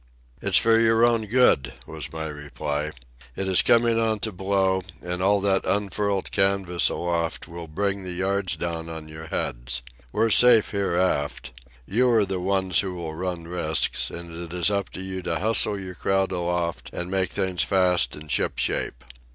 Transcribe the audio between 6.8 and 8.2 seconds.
aloft will bring the